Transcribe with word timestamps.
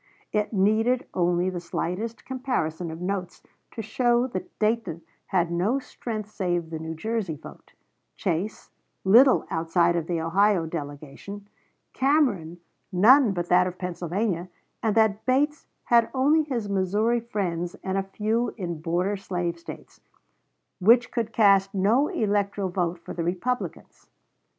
It 0.31 0.51
needed 0.51 1.07
only 1.13 1.51
the 1.51 1.59
slightest 1.59 2.25
comparison 2.25 2.89
of 2.89 2.99
notes 2.99 3.43
to 3.69 3.83
show 3.83 4.25
that 4.25 4.57
Dayton 4.57 5.03
had 5.27 5.51
no 5.51 5.77
strength 5.77 6.31
save 6.31 6.71
the 6.71 6.79
New 6.79 6.95
Jersey 6.95 7.35
vote; 7.35 7.73
Chase 8.15 8.71
little 9.03 9.45
outside 9.51 9.95
of 9.95 10.07
the 10.07 10.19
Ohio 10.19 10.65
delegation; 10.65 11.47
Cameron 11.93 12.59
none 12.91 13.31
but 13.31 13.47
that 13.49 13.67
of 13.67 13.77
Pennsylvania, 13.77 14.49
and 14.81 14.95
that 14.95 15.23
Bates 15.27 15.67
had 15.83 16.09
only 16.15 16.41
his 16.45 16.67
Missouri 16.67 17.19
friends 17.19 17.75
and 17.83 17.95
a 17.95 18.01
few 18.01 18.55
in 18.57 18.81
border 18.81 19.15
slave 19.15 19.59
States, 19.59 20.01
which 20.79 21.11
could 21.11 21.31
cast 21.31 21.75
no 21.75 22.07
electoral 22.07 22.69
vote 22.69 22.97
for 22.97 23.13
the 23.13 23.23
Republicans. 23.23 24.07